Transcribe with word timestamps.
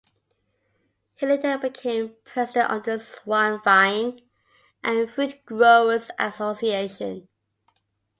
He 1.13 1.27
later 1.27 1.59
became 1.59 2.15
President 2.23 2.71
of 2.71 2.85
the 2.85 2.97
Swan 2.97 3.61
Vine 3.63 4.17
and 4.83 5.07
Fruit 5.07 5.45
Growers 5.45 6.09
Association. 6.17 7.27